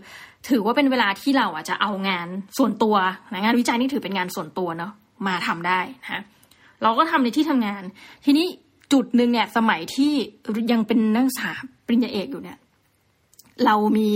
[0.49, 2.29] ถือว่าเป็นเวลาที่เราอะจะเอางาน
[2.59, 2.97] ส่วนตัว
[3.33, 4.93] นะงานวิจัยนี่ถือเป็นงานส่วนตัวเนาะ
[5.27, 6.23] มาทำได้นะ
[6.83, 7.83] เราก็ทำในที่ทำงาน
[8.25, 8.47] ทีนี้
[8.93, 10.13] จุดหนึ่งเนี่ยสมัยที่
[10.73, 11.51] ยังเป็นนักศึกษา
[11.87, 12.59] ปริญญาเอกอยู่เนี่ย
[13.65, 14.11] เรามี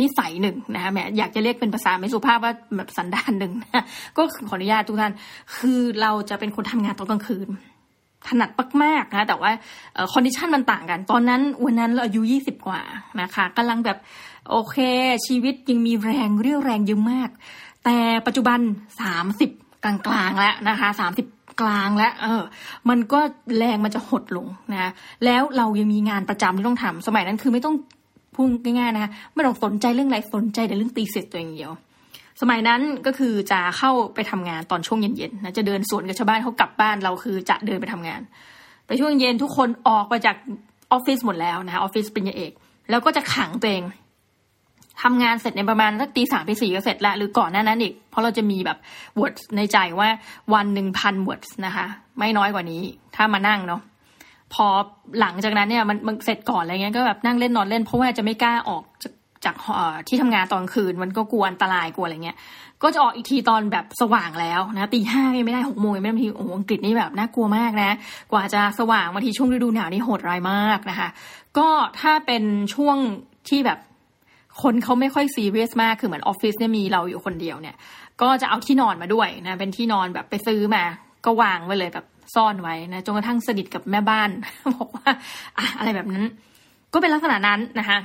[0.00, 3.84] นิสัยหนึ่งนะคะแหมอยากจะเรียกเป็นภาษาไม่สุภาพว่าแบบสันดานหนึ่งนะ
[4.16, 5.12] ก็ขออนุญาตทุกท่าน
[5.56, 7.48] คือเราจะเป็นคนทำงานตอนกลางคืน
[8.28, 8.50] ถนัด
[8.82, 9.50] มากๆนะแต่ว่า
[10.12, 12.80] condition มันต่างกัน ตอนนั้นวันนั้นเราอายุยี่สิบกว่า
[13.20, 13.98] นะคะกำลังแบบ
[14.50, 14.76] โอเค
[15.26, 17.30] ชีวิตยังมีแรงเรี่ยวแรงเยอะมาก
[17.84, 18.58] แต่ปัจจุบัน
[19.00, 19.50] สามสิบ
[19.84, 21.26] กลางๆแล้วนะคะสามสิบ
[21.60, 22.42] กลางแล้วเออ
[22.88, 23.20] มันก็
[23.58, 24.90] แรงมันจะหดลงนะ
[25.24, 27.74] แล้วเรายังมีงานประจำที่ต้องทำสมัยนั้นคือไม่ต้อง
[28.34, 31.72] พูดง่ายๆนะคะไม่ต้องสนใจเรื่องอะไรสนใจแต่เรื่องตีเสร็จตัวเองเดียว
[32.40, 38.20] สมัยนั้นก็คือจะเข้าไปทำงานตอนช่วงเย็นๆนะจะเดินสวนกับชาวบ้านเขากลับบ้านเราคือจะเดินไปทำงาน
[38.86, 40.36] ไปช่วงเย็นทุกคนออกไปจาก
[40.92, 42.52] ออฟฟิศหมดแล้วนะออฟฟิศเปริญญาเอก
[42.90, 43.82] แล้วก็จะขังตัวเอง
[45.02, 48.78] ทำงานเสร็จในประมาณสักตีสามตีสี่ก็เสร็จแล้วหรือก่อนหน้านั้นอีก เพราะเราจะมีแบบ
[49.20, 50.08] words ในใจว่า
[50.54, 51.86] วันหนึ่งพัน words นะคะ
[52.18, 52.82] ไม่น้อยกว่านี้
[53.16, 53.80] ถ้ามานั่งเนาะ
[54.54, 54.66] พอ
[55.20, 59.12] หลังจากนั้นเนี่ยมันมันเสร็จก่อนอะไรเงี้ยก็แบบนั่งเล่นนอนเล่นเพราะว่าจะไม่กล้าออกจาก
[59.44, 59.56] จาก
[60.08, 62.36] ที่ทำงานตอนคืน มันก็กลัวอันตรายกลัวอะไรเงี้ย
[62.82, 67.90] ก็จะออกอีกทีตอนแบบสว่างแล้วนะตีห้าไม่ได้หกโมงไม่ได้บางทีโอ้อังกฤษนี่แบบน่ากลัวมากนะ
[68.32, 71.08] กว่าจะสว่างบางทีช่วงฤดูหนาวนี่โหดร้ายมากนะคะ
[71.58, 71.68] ก็
[72.00, 72.42] ถ้าเป็น
[72.74, 72.96] ช่วง
[73.48, 73.78] ที่แบบ
[74.62, 77.76] คนเขาไม่ค่อยซีเรียสมากคือเหมือนออฟฟิศเนี่ยมีเราอยู่คนเดียวเนี่ย
[78.22, 80.84] ก็จะเอาที่นอนมาด้วยนะเป็นที่นอนแบบไปซื้อมา
[81.24, 84.30] ก็วางไว้เลยแบบซ่อนไว้นะจนกระทั่งสนิทกับแม่บ้าน
[84.76, 85.08] บอกว่า
[85.58, 86.24] อะอะไรแบบนั้น
[86.92, 87.98] ก็เป็นลักษณะนั้นนะคะ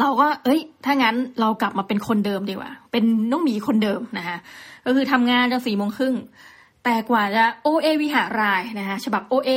[0.00, 4.38] เราก็ เอ้ย ถ้างั้นเรากลับมาเป็นคนเดิมดีกว่า เป็นน้องหมีคนเดิมนะคะ
[4.86, 6.14] ก็คือทำงานจะสี่โมงครึ่ง
[6.84, 9.50] แต่กว่าจะโอเอวิหารายนะคะฉบับโอเอ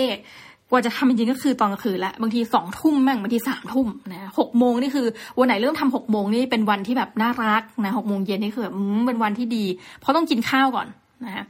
[0.74, 5.08] กว่าจะทำจริงก็คือตอนกลางคืนละบางทีสองทุ่มบ้างบางทีสามทุ่มนะหกโมงนี่คือ
[5.40, 8.70] วันไหนเริ่มทำหกโมงนี่เป็นวันที่แบบน่ารักนะหกโมงเย็นนี่คือ
[9.08, 9.66] เป็นวันที่ดี
[10.00, 10.88] เพราะต้องกินข้าวก่อน
[11.26, 11.46] นะฮะ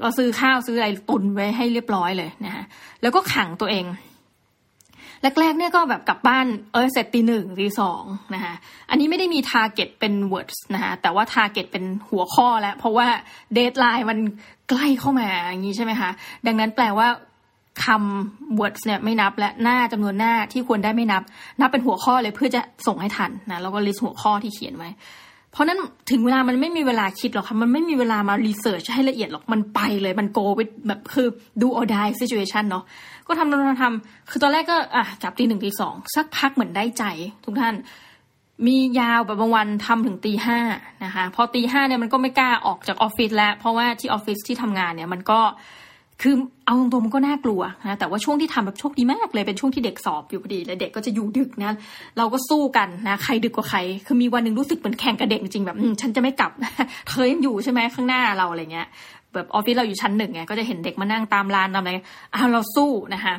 [0.00, 2.64] เราซื้อข้าวซื้ออะไรตุนไว้ให้เรียบร้อยเลยนะฮะ
[3.02, 3.86] แล้วก็ขังตัวเอง
[5.40, 8.02] แรกๆเนี่ยก็แบบกลับบ้านเออเสร็จตีหนึ่งตีสอง
[8.34, 8.54] นะคะ
[8.90, 13.06] อันนี้ไม่ได้มี target เป็น words นะคะแต่ว่า target เป็นหัวข้อแล้ว เพราะว่า
[13.54, 14.18] deadline มัน
[14.68, 16.10] ใกล้เข้ามาอย่างนี้ใช่ไหมคะ
[16.46, 17.08] ดังนั้นแปลว่า
[17.84, 21.22] คำ words เนี่ยไม่นับและหน้าจำนวนหน้าที่ควรได้ไม่นับ
[21.60, 24.90] นับเป็นหัวข้อเลยเพื่อจะส่งให้ทันนะแล้วก็ list หัวข้อที่เขียนไว้
[25.52, 25.78] เพราะนั้น
[26.10, 31.28] ถึงเวลามันไม่มีเวลาคิดหรอกค่ะมันไม่มีเวลามารีเสิร์ชให้ละเอียดหรอกมันไปเลยมันโกไปแบบคือ
[31.60, 32.84] ดู or die situation เนาะ
[33.26, 37.04] ก็ทำทำทำคือตอนแรกก็อะจับตีหนึ่งตีสองสักพักเหมือนได้ใจ
[37.44, 37.74] ทุกท่าน
[38.66, 40.58] มียาวแบบบางวันทำถึงตีห้า
[41.04, 45.40] นะคะ พอตีห้าเนี่ยมันก็ไม่กล้าออกจากออฟฟิศแล้ว เพราะว่าที่ออฟฟิศที่ทำงานเนี่ยมันก็
[46.22, 46.34] คือ
[46.66, 51.72] เอาตรงๆมันก็น่ากลัวนะแต่ว่าช่วงที่ทำแบบโชคดีมากเลยเป็นช่วงที่เด็กสอบอยู่พอดีแล้วเด็กก็จะอยู่ดึกนะ
[52.18, 56.52] เราก็สู้กันนะใครดึกกว่าใคร คือมีวันหนึ่งรู้สึกเหมือนแข่งกับเด็กจริงแบบฉันจะไม่กลับ
[57.08, 58.86] เธอยังอยู่ใช่ไหมข้างหน้าเราอะไรเงี้ย
[59.34, 61.90] แบบออฟฟิศเราอยู่ชั้นหนึ่งไงก็จะเห็นเด็กมานั่งตามลานตามอะไร
[62.34, 63.34] อ้าวเราสู้นะคะ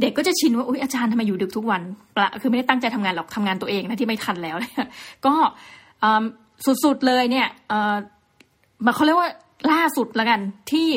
[0.00, 1.82] เด็กก็จะชินว่าอุ้ยอาจารย์ทำไมอยู่ดึกทุกวัน
[2.16, 4.56] ปละคือไม่ได้ตั้งใจทำงานหรอกทำงานตัวเองนะที่ไม่ทันแล้ว
[5.26, 5.34] ก็
[6.84, 7.46] สุดๆเลยเนี่ย
[8.84, 9.30] มาเขาเรียกว่า
[9.72, 10.40] ล่าสุดละกัน
[10.72, 10.88] ที่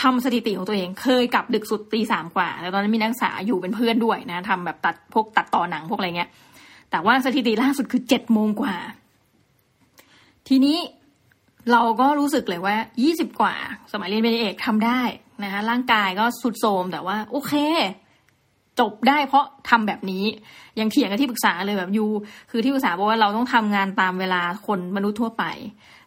[0.00, 6.30] ทำสถิติของตัวเอง เคยกลับดึกสุดตีสามกว่าแล้วตอนนั้นมีนักศึกษาอยู่เป็นเพื่อนด้วยนะทำแบบตัดพวกตัดต่อหนังพวกอะไรเงี้ย
[6.90, 8.76] แต่ว่าสถิติล่าสุดคือเจ็ดโมงกว่า
[10.48, 10.78] ทีนี้
[11.72, 13.54] เราก็รู้สึกเลยว่ายี่สิบกว่า
[13.92, 15.00] สมัยเรียนเป็นเอกทำได้
[15.42, 17.52] นะคะร่างกายก็สุดโทมแต่ว่าโอเค
[18.80, 20.24] จบได้เพราะทำแบบนี้
[20.80, 22.06] ยังเถียงกับที่ปรึกษาเลยแบบยู
[22.50, 25.44] คือที่ปรึกษาบอกว่าเราต้องทำงานตามเวลาคนมนุษย์ทั่วไป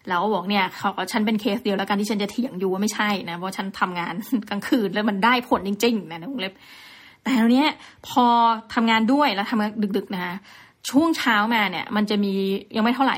[0.08, 4.14] แล้วบอกเนี่ยเขาฉันเป็นเคสเดียวแล้วกันที่ฉันจะเถียงอยู่ว่าไม่ใช่นะเพราะฉันทำงาน
[4.50, 6.54] กลางคืนแล้วมันได้ผลจริง ๆ นะนงเล็บ
[7.24, 7.66] แต่ตอนนี้
[8.08, 8.26] พอ
[8.74, 10.34] ทำงานด้วยแล้วทำงานดึกๆนะคะ
[10.90, 12.34] ช่วงเช้ามาเนี่ย มันจะมี
[12.76, 13.18] ยังไม่เท่าไหร่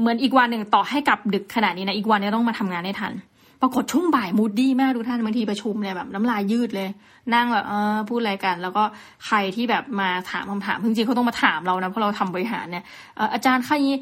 [0.00, 3.12] เหมือนอีกวันหนึ่งต่อให้กลับดึกขนาดนี้นะอีกวันนี้ต้องมาทำงานให้ทัน
[3.62, 6.88] ปรากฏช่วงบ่ายมูดดี้มากทุกท่านบางทีประชุมเนี่ยแบบน้ำลายยืดเลย
[7.34, 8.82] นั่งแบบเออพูดอะไรกัน แล้วก็
[9.26, 12.84] ใครที่แบบมาถามคำถามจริงๆเขาต้องมาถามเรานะเพราะเราทำบริหารเนี่ย
[13.34, 13.96] อาจารย์ค่นี้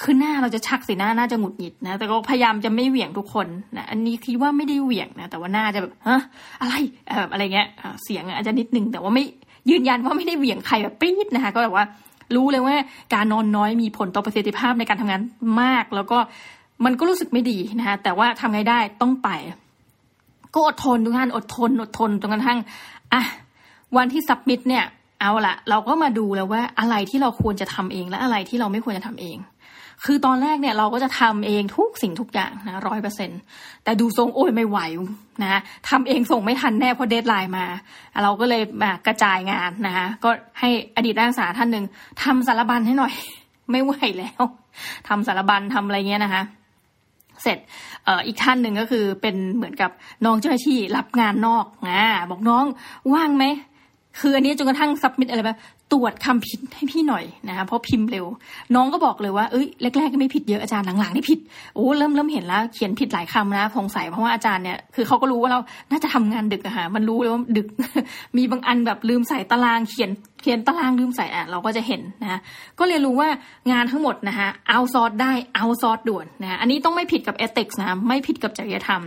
[0.00, 6.20] คือหน้าเราจะชักสีหน้าน่าจะหงุดหงิดนะ แต่ก็พยายามจะไม่เหวี่ยงทุกคนนะอันนี้คิดว่าไม่ได้เหวี่ยงนะ แต่ว่าหน้าจะแบบฮะ
[6.60, 6.74] อะไร
[7.18, 7.68] แบบอะไรเงี้ย
[8.04, 9.24] เสียงอาจจะนิดนึงแต่ว่าไม่
[9.70, 11.84] ยืนยันว่าไม่ได้เหวี่ยงใครแบบปี๊ดนะคะ ก็แบบว่า
[12.34, 12.74] รู้เลยว่า
[13.14, 15.20] การนอนน้อยมีผลต่อประสิทธิภาพในการทำงาน
[15.62, 16.18] มาก แล้วก็
[16.84, 19.28] มันก็รู้สึกไม่ดีนะคะแต่ว่าทำไงได้ต้องไป
[20.54, 22.58] ก็อดทนทุกท่านอดทนอดทนจนกระทั่ง
[23.12, 23.22] อะ
[23.96, 24.84] วันที่ submit เนี่ย
[25.20, 29.36] เอาละเราก็มาดูแล้วว่าอะไรที่เราควรจะทำเองและอะไรที่เราไม่ควรจะทำเอง
[30.04, 33.30] คือตอนแรกเนี่ยเราก็จะทำเองทุกสิ่งทุกอย่างนะร้อยเปอร์เซ็น
[33.84, 34.78] แต่ดูทรงโอ้ยไม่ไหว
[35.42, 37.66] นะทำเองส่งไม่ทันแน่เพราะ deadline มา
[38.22, 40.30] เราก็เลยมากระจายงานนะคะก็
[40.60, 41.84] ให้อดีตนักศึกษาท่านหนึ่ง
[42.22, 43.12] ทำสารบัญให้หน่อย
[43.70, 44.42] ไม่ไหวแล้ว
[45.08, 46.42] ทำสารบัญทำอะไรเงี้ยนะคะ
[47.42, 47.58] เสร็จ
[48.06, 49.90] ออีกท่านหนึ่งก็คือเป็นเหมือนกับ
[50.24, 52.64] น้องเจ้าหน้าที่รับงานนอกอ่าบอกน้อง
[53.14, 53.44] ว่างไหม
[54.20, 55.58] คืออันนี้จนกระทั่งซับมิดอะไรแบบ
[55.92, 58.26] ตรวจคำผิดให้พี่หน่อยนะคะเพราะพิมพ์เร็ว
[58.74, 61.38] น้องก็บอกเลยว่าเอ้ยแรกๆก็ไม่ผิดเยอะอาจารย์หลังๆนี่ผิด
[61.74, 67.66] โอ้เริ่มเริ่มเห็นแล้วเขียนผิดหลายคำนะสงสัยเพราะว่าอาจารย์เนี่ยคือเขาก็รู้ว่าเราน่าจะทำงานดึกอะค่ะมันรู้เลยว่าดึก
[68.36, 70.10] มีบางอันแบบลืมใส่ตารางเขียน
[70.42, 72.40] เขียนตารางลืมใส่อะเราก็จะเห็นนะคะ
[72.78, 73.28] ก็เรียนรู้ว่า
[73.72, 79.02] งานทั้งหมดนะคะเอาซอร์ได้เอาซอร์ด่วนนะอันนี้ต้องไม่ผิดกับเอติกส์นะไม่ผิดกับจริยธรรม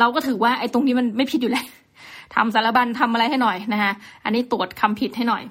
[0.00, 1.66] เราก็ถือว่าไอ้ตรงนี้มันไม่ผิดอยู่แล้ว
[2.34, 3.92] ทำสารบัญทำอะไรให้หน่อยนะคะ
[4.24, 5.44] อันนี้ตรวจคำผิดให้หน่อย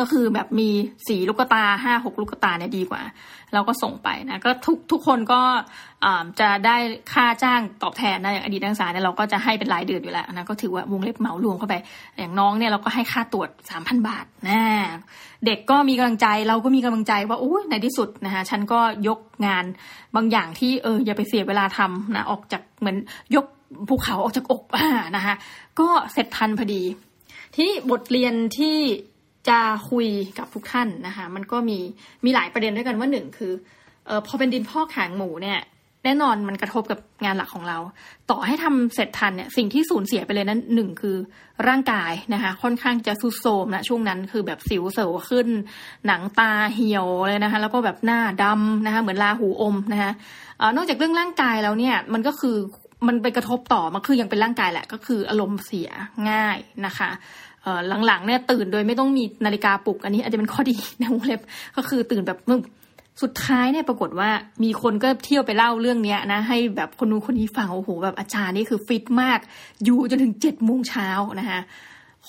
[0.00, 0.68] ก็คือแบบมี
[1.08, 3.02] สี่ลูกตาห้าหกลูกตาเนี่ยดีกว่า
[3.54, 5.40] เราก็ส่งไปนะก็ทุกทุกคนก็
[6.40, 6.76] จะได้
[7.12, 11.74] ค่าจ้างตอบแทนนะอย่างอดีตนักศึกษาเนี่ยเราก็จะให้เป็นรายเดือนอยู่แล้วนะก็ถือว่าวงเล็บเหมารวมเข้าไป
[12.18, 14.60] อย่างน้องเนี่ยเราก็ให้ค่าตรวจสามพันบาทนะ
[15.46, 19.64] เด็กก็มีกำลังใจเราก็มีกำลังใจว่าโอ้ยในที่สุดนะคะฉันก็ยกงาน
[20.16, 22.96] บางอย่างที่เอออย่าไปเสียเวลาทำนะออกจากเหมือน
[23.34, 23.46] ยก
[23.88, 25.34] ภูเขาออกจากอกอ่านะคะ
[25.80, 26.82] ก็เสร็จทันพอดี
[27.56, 28.76] ที่บทเรียนที่
[29.48, 29.60] จะ
[29.90, 30.08] คุย
[30.38, 31.78] กับทุกท่านนะคะมันก็มี
[32.24, 33.52] มีหลายประเด็นด้วยกันว่าหนึ่งคือ
[34.06, 35.60] เออพอเป็นดินพอกหางหมูเนี่ย
[36.04, 37.78] แน่นอนมันกระทบกับงานหลักของเรา
[38.30, 41.16] ต่อให้ทำเสร็จทันเนี่ยสิ่งที่สูญเสียไปเลยนั้นหนึ่งคือ
[41.68, 45.48] ร่างกายนะคะค่อนข้างจะสุดโทมนะช่วงนั้นคือแบบสิวเสวขึ้น
[46.06, 50.12] หนังตาเหี่ยวเลยนะคะแล้วก็แบบหน้าดำนะคะเหมือนลาหูอมนะคะ
[50.76, 52.56] นอกจากเรื่องร่างกายแล้วเนี่ยมันก็คือ
[53.08, 55.88] มันไปกระทบต่อมันคือยังเป็นร่างกายแหละ ก็คืออารมณ์เสีย
[56.30, 57.10] ง่ายนะคะ
[58.06, 61.40] หลังๆเนี่ยตื่นโดยไม่ต้องมีนาฬิกาปลุก อันนี้อาจจะเป็นข้อดีในวงเล็บ
[61.76, 62.60] ก็คือตื่นแบบมึง
[63.22, 64.30] สุดท้ายเนี่ยปรากฏว่า
[64.64, 69.38] มีคนก็เที่ยวไปเล่าเรื่องเนี้ยนะ ให้แบบคนนู้นคนนี้ฟังโอ้โหแบบอาจารย์นี่คือฟิตมาก
[69.84, 71.08] อยู่จนถึงเจ็ดโมงเช้า
[71.40, 71.60] นะคะ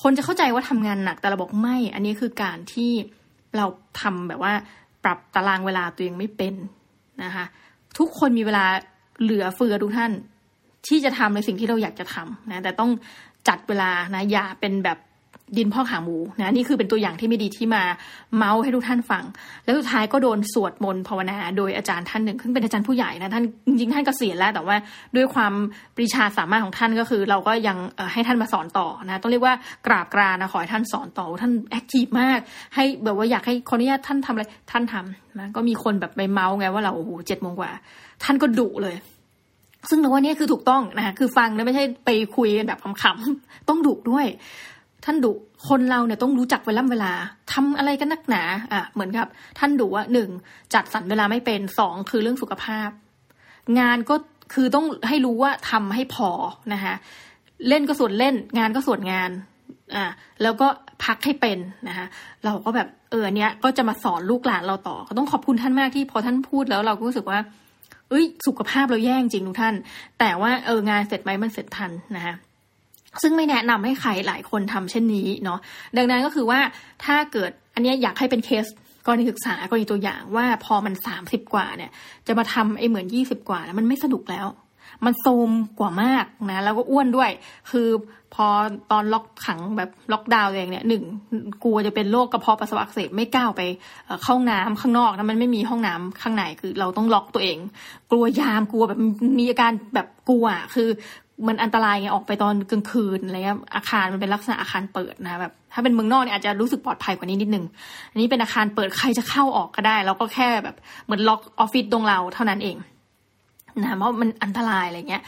[0.02, 2.92] คนจะเข้าใจว่าทำงานหนักแต่เราบอกไม่ อันนี้คือการที่
[3.58, 3.66] เรา
[4.02, 4.54] ทำแบบว่า
[5.04, 6.54] ปรับตารางเวลาตัวเองไม่เป็น
[7.24, 7.46] นะคะ
[7.98, 8.66] ทุกคนมีเวลา
[9.22, 10.12] เหลือเฟือทุกท่าน
[10.88, 12.91] ที่จะทำในสิ่งที่เราอยากจะทำนะแต่ต้อง
[13.48, 15.00] จัดเวลานะอย่าเป็นแบบ
[15.58, 17.84] ดินพ่อขาหมูนะนี่คือเป็นตัวอย่างที่ไม่ดีที่มา
[18.36, 19.24] เมาส์ให้ทุกท่านฟัง
[19.63, 24.76] แล้วสุดท้ายก็โดนสวดมนต์ภาวนา โดยอาจารย์ท่านหนึ่งซึ่งเป็นอาจารย์ผู้ใหญ่นะท่านจริงๆท่านกเกษียณแล้ว แต่ว่า
[25.15, 25.54] ด้วยความ
[25.95, 27.78] ปรีชาสามารถของท่านก็คือ เราก็ยัง
[28.13, 29.54] ให้ท่านมาสอนต่อนะต้องเรียกว่า
[29.88, 32.39] กราบกรานะขอให้ท่านสอนต่อท่านแอคทีฟมาก
[32.76, 37.71] ให้แบบว่าอยากให้คนนี้ท่านทำอะไรท่านทำนะก็มีคนแบบไปเมาส์ไงว่าเราโอ้โหเจ็ดโมงกว่า
[38.24, 38.95] ท่านก็ดุเลย
[39.89, 44.26] ซึ่งเราว่านี่คือถูกต้องนะคะคือฟังนะไม่ใช่ไปคุยกันแบบขำๆต้องดุด้วย
[45.06, 45.34] ท่านดุ
[45.69, 47.12] คนเราเนี่ยต้องรู้จักเวลาเวลา
[47.54, 48.43] ทำอะไรกันนักหนา
[48.74, 49.28] อะเหมือนกับ
[49.60, 50.30] ท่านดุว่าหนึ่ง
[50.74, 52.89] จัดสรรเวลาไม่เป็นสองคือเรื่องสุขภาพ
[53.80, 54.15] งานก็
[54.54, 56.30] คือต้องให้รู้ว่าทำให้พอ
[56.74, 56.93] นะคะ
[57.69, 59.30] เล่นก็ส่วนเล่น งานก็ส่วนงาน
[59.95, 60.06] อ่า
[60.41, 60.67] แล้วก็
[61.04, 62.08] พักให้เป็นนะคะ
[62.45, 67.39] เราก็แบบเออเนี้ยก็จะมาสอนลูกหลานเราต่อ ก็ต้องขอบคุณท่านมากที่พอท่านพูดแล้วเราก็รู้สึกว่า
[68.10, 69.76] เอ้ย สุขภาพเราแย่จริงทุกท่าน
[70.20, 72.36] แต่ว่าเอองานเสร็จไหมมันเสร็จทันนะคะ
[73.22, 75.60] ซึ่งไม่แนะนำให้ใครหลายคนทำเช่นนี้เนาะ
[75.98, 76.60] ดังนั้นก็คือว่า
[77.06, 78.65] ถ้าเกิดอันนี้อยากให้เป็นเคส
[79.06, 81.91] กรณีศึกษากรณีตัวอย่างว่าพอมันสามสิบกว่าเนี่ย
[82.28, 84.48] จะมาทำไอ้เหมือนยี่สิบกว่าแล้วมันไม่สนุกแล้ว
[85.06, 87.30] มันโทมกว่ามากนะแล้วก็อ้วนด้วย
[87.72, 87.88] คือ
[88.34, 88.48] พอ
[88.92, 91.04] ตอนล็อกขังแบบล็อกดาวน์เองเนี่ยหนึ่ง
[91.64, 93.62] กลัวจะเป็นโรคกระเพาะปัสสาวะอักเสบไม่กล้าไป
[94.24, 97.58] เข้าห้องน้ำข้างนอกนะมันไม่มีห้องน้ำข้างในคือเราต้องล็อกตัวเอง
[98.12, 99.00] กลัวยามกลัวแบบ
[99.40, 100.90] มีอาการแบบกลัวคือ
[101.48, 107.66] มันอันตรายไงออกไปตอนกลางคืนอะไรเงี้ยอาคารมันเป็นลักษณะอาคารเปิดนะแบบถ้าเป็นเมืองนอกเนี่ยอาจจะรู้สึกปลอดภัยกว่านี้นิดนึง
[108.12, 112.76] อันนี้เป็นอาคารเปิดใครจะเข้าออกก็ได้ แล้วก็แค่แบบเหมือนล็อกออฟฟิศตรงเราเท่านั้นเอง
[113.82, 115.24] นะเพราะมันอันตรายอะไรเงี้ย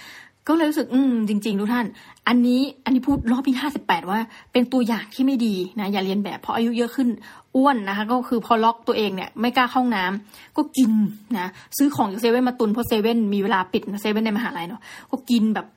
[0.48, 1.86] ก็เลยรู้สึกอืมจริง ๆ ทุกท่าน
[2.28, 4.20] อันนี้อันนี้พูดรอบที่ห้าสิบแปดว่า
[4.52, 7.08] เป็นตัวอย่างที่ไม่ดีนะอย่าเรียนแบบเพราะอายุเยอะขึ้น
[7.56, 10.92] อ้วนนะคะ ก็คือพอล็อกตัวเองเนี่ยไม่กล้าเข้าห้องน้ำก็กิน
[11.38, 14.82] นะซื้อของจากเซเว่นมาตุนเพราะเซเว่นมีเวลาปิดนะเซเว่นในมหาลัยเนาะ
[15.12, 15.68] ก็กินแบบ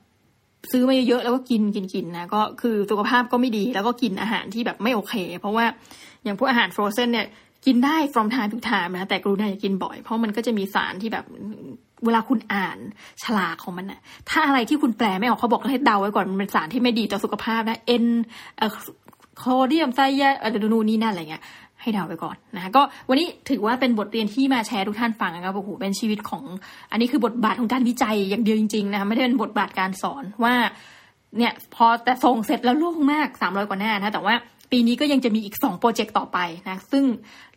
[0.71, 5.65] ซื้อมาเยอะๆแล้วก็กินกินกินนะก็คือสุขภาพก็ไม่ดีแล้วก็กินอาหารที่แบบไม่โอเค เพราะว่า
[6.23, 7.27] อย่างพวกอาหาร frozen เนี่ย
[7.65, 11.25] กินได้ from time to time นะแต่กรุณาอย่ากินบ่อย เพราะมันก็จะมีสารที่แบบ
[12.05, 12.77] เวลาคุณอ่าน
[13.23, 18.05] ฉลากของมันนะถ้าอะไรที่คุณแปลไม่ออกเขาบอกให้เดาไว้ก่อนมันเป็นสารที่ไม่ดีต่อสุขภาพนะเอ็น
[19.39, 21.43] โซเดียมไซยาอะดนูนี่นั่นอะไรเงี้ย
[21.81, 26.43] ให้เดาไว้ก่อนนะก็วันนี้ถือว่าเป็นบทเรียนที่มาแชร์ทุกท่านฟังนะครับโอ้โหเป็นชีวิตของ
[26.91, 30.55] อันนี้คือบทบาทของการวิจัยอย่างเดียวจริงๆนะคะไม่ได้เป็นบทบาทการสอนว่า
[31.37, 34.35] เนี่ยพอแต่ส่งเสร็จแล้วล่วงมากสามร้อยกว่าหน้านะแต่ว่า
[34.71, 36.37] ปีนี้ก็ยังจะมีอีกสองโปรเจกต์ต่อไป
[36.69, 37.03] นะ ซึ่ง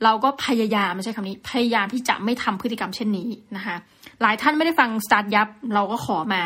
[0.05, 3.77] เราก็พยายามไม่ใช่คำนี้ พยายามที่จะไม่ทำพฤติกรรมเช่นนี้นะคะ
[4.22, 6.42] หลายท่านไม่ได้ฟังสตาร์ทยับ เราก็ขอมา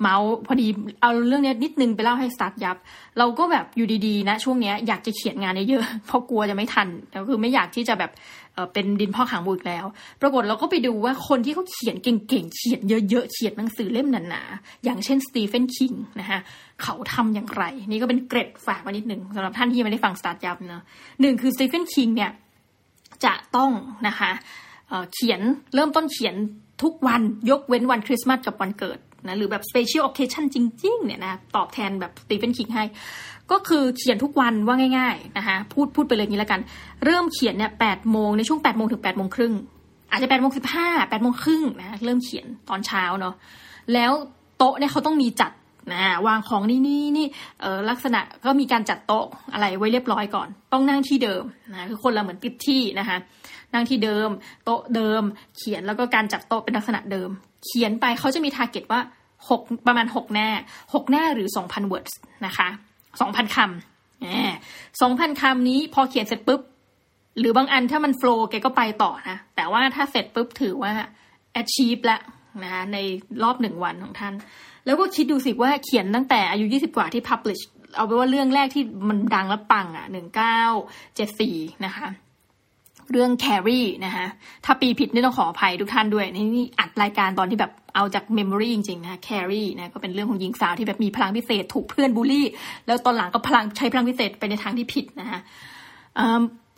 [0.00, 0.66] เมาส์พอดี
[1.00, 2.76] เอาเรื่องนี้นิดนึงไปเล่าให้สตาร์ทยับ
[3.18, 6.88] เราก็แบบอยู่ดีๆนะ ช่วงนี้อยากจะเขียนงานเยอะเพราะกลัวจะไม่ทัน
[7.22, 8.10] ก็คือไม่อยากที่จะแบบ
[8.72, 9.84] เป็นดินพอกหางหมูแล้ว
[10.20, 16.40] ปรากฏเราก็ไปดูว่าคนที่เขาเขียนเก่งๆ เขียนเยอะๆ เขียนหนังสือเล่มหนาๆ อย่างเช่น Stephen King นะคะ
[16.82, 20.82] เขาทำอย่างไร นี่ก็เป็นเกร็ดฝากมานิดหนึ่งสำหรับท่านที่ยังไม่ได้ฟังสตาร์ทยับเนาะ
[21.20, 22.30] หนึ่งคือ Stephen King เนี่ย
[23.24, 23.70] จะต้อง
[24.08, 24.30] นะคะ
[25.12, 25.40] เขียน
[25.74, 26.34] เริ่มต้นเขียน
[26.82, 32.84] ทุกวันยกเว้นวันคริสต์มาสกับวันเกิดนะหรือแบบ special occasion จริง ๆ เนี่ยนะตอบแทนแบบสตีเฟนคิงให้
[33.52, 36.60] ก็คือเขียนทุกวันว่าง่ายๆนะคะพูดพูดไปเลยนี้แล้วกัน
[37.04, 39.54] เริ่มเขียนเนี่ยแปดโมงในช่วงแปดโมงถึงแปดโมงครึ่ง
[40.10, 43.34] อาจจะแปดโมงสิบห้าแปดโมงครึ่งนะเริ่มเขียนตอนเช้าเนาะ
[43.92, 44.12] แล้ว
[44.58, 45.52] โต๊ะเนี่ยเขาต้องมีจัด
[45.92, 47.26] นะวางของนี่นี่นี่
[47.60, 53.16] เออลักษณะก็มีการจัดโต๊ะอะไรไว้เรียบร้อยก่อน ต้องนั่งที่เดิมนะคือคนเราเหมือนติดที่นะคะ
[53.74, 54.28] นั่งที่เดิม
[54.64, 55.22] โต๊ะเดิม
[55.56, 57.28] เขียนแล้วก็การจัดโต๊ะเป็นลักษณะเดิม
[57.64, 59.00] เขียนไปเขาจะมีทาร์เก็ตว่า
[59.48, 60.48] หกประมาณหกหน้า
[60.94, 62.12] หกหน้าหรือสองพัน words
[62.46, 62.68] นะคะ
[63.20, 66.60] สองพันคำสองพันคำนี้พอเขียนเสร็จปุ๊บ
[67.38, 70.92] หรือบางอันถ้ามันโฟล์แกก็ไปต่อนะ แต่ว่าถ้าเสร็จปุ๊บถือว่า
[71.60, 72.18] achieve ละ
[72.62, 72.98] นะคะใน
[73.42, 74.34] รอบหนึ่งวันของท่าน
[74.86, 77.62] แล้วก็คิดดูสิว่าเขียนตั้งแต่อายุยี่สิบกว่าที่ publish
[77.96, 80.60] เอาไปว่าเรื่องแรกที่มันดังและปังอะหนึ่งเก้า
[81.16, 82.08] เจ็ดสี่นะคะ
[83.12, 84.26] เรื่อง Carrie นะคะ
[84.64, 92.46] ถ้าปีผิดนี่ต้องขออภัยทุกท่านด้วยนี่อัดรายการตอนที่แบบ เอาจาก memory จริงๆนะ Carrie นะก็เป็นเรื่องของหญิงสาวที่แบบมีพลังพิเศษถูกเพื่อนบูลลี่
[92.86, 95.40] แล้วตอนหลังก็พลังใช้พลังพิเศษไปในทางที่ผิดนะคะ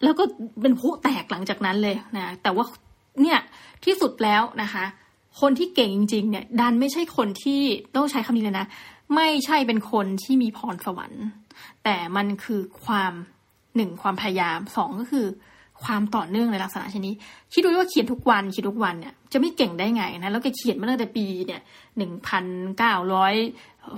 [0.04, 0.24] แล้วก็
[0.62, 2.64] เป็นพลุแตกหลังจากนั้นเลยนะแต่ว่า
[3.22, 3.38] เนี่ย
[3.84, 4.84] ที่สุดแล้วนะคะ
[5.40, 7.60] คนที่เก่งจริง ๆ เนี่ย ดันไม่ใช่คนที่
[7.96, 8.66] ต้องใช้คำนี้เลยนะ
[9.14, 11.24] ไม่ใช่เป็นคนที่มีพรสวรรค์
[11.84, 13.12] แต่มันคือความ
[13.76, 15.26] หนึ่งความพยายามสองก็คือ
[15.84, 17.14] ความต่อเนื่องในลักษณะชนิด
[17.52, 21.60] คิดดูว่าเขียนทุกวันเขียนทุกวันเนี่ยจะไม่เก่งได้ไงนะแล้วแกเขียนมาตั้งแต่ปีเนี่ย
[21.96, 22.44] หนึ่งพัน
[22.78, 23.34] เก้าร้อย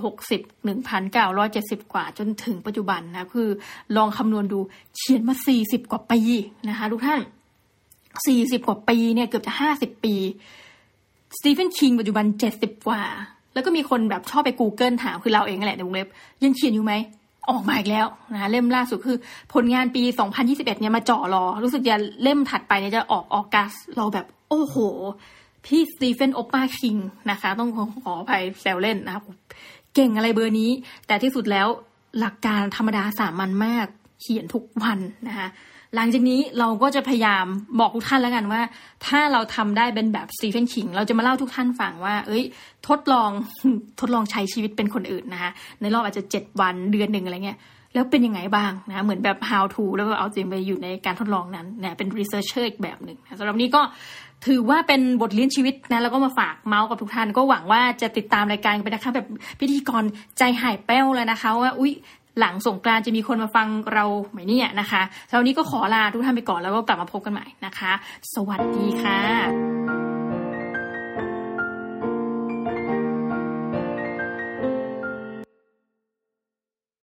[0.03, 3.49] หกสิบหนึ่งพันเก้าร้อยเจ็ดสิบกว่าจนถึงปัจจุบันนะคือ
[3.97, 4.59] ลองคำนวณดู
[4.97, 6.19] เขียนมาสี่สิบกว่าปี
[6.69, 7.19] นะคะทุกท่าน
[8.27, 10.15] สี่สิบกว่าปีเนี่ยเกือบจะห้าสิบปี
[11.37, 13.03] สตีเฟนคิงปัจจุบันเจ็ดสิบกว่า
[13.53, 16.07] แล้วก็มีคนแบบชอบไป Google ถามคือเราเองแหละในวงเล็บ
[16.43, 16.93] ยังเขียนอยู่ไหม
[17.49, 19.17] ออกมาอีกแล้วนะเล่มล่าสุดคือ
[19.53, 20.03] ผลงานปี
[20.37, 24.75] 2021 เนี่ยมาจ่อรอ รู้สึกจะเล่มถัดไปเนี่ยจะออก August เราแบบ โอ้โห
[25.65, 26.95] พี่ Stephen โอปปา King
[27.31, 27.69] นะคะ ต้อง
[28.03, 29.23] ขออภัยแซวเล่นนะครับ
[29.95, 30.71] เก่งอะไรเบอร์นี้
[31.07, 31.67] แต่ที่สุดแล้ว
[32.19, 33.87] หลักการธรรมดาสามัญมาก
[34.21, 35.47] เขียนทุกวันนะคะ
[35.95, 37.45] หลังจากนี้เราก็จะพยายาม
[37.79, 38.61] บอกทุกท่านแล้วกันว่า
[39.07, 42.43] ถ้าเราทำได้เป็นแบบสตีเฟนคิงเราจะมาเล่าทุกท่านฟังว่า เอ้ย
[42.87, 43.29] ทดลอง
[43.99, 45.51] ทดลองใช้ชีวิตเป็นคนอื่นนะคะ
[45.81, 47.59] ในรอบอาจจะเจ็ดวันเดือนหนึ่งอะไรเงี้ย
[47.93, 53.81] แล้วเป็นยังไงบ้างนะเหมือนแบบ how to แล้วก็เอาจริงไปอยู่ในการทดลองนั้นนะเป็น researcher อีกแบบหนึ่งสำหรับนี้ก็
[54.47, 59.27] ถือว่าเป็นบทเรียนชีวิตนะแล้วก็มาฝากเมาส์กับทุกท่านก็หวังว่าจะติดตามรายการไปนะคะแบบ
[59.59, 60.03] พิธีกร
[60.37, 61.93] ใจหายแป้วเลยนะคะ ว่าอุ๊ย
[62.39, 67.91] หลังสงกรานจะมีคนมาฟังเราไหมเนี่ยนะคะเช้านี้ก็ขอลาทุกท่านไปก่อนแล้วก็กลับมาพบกันใหม่นะคะ
[68.33, 70.00] สวัสดีค่ะ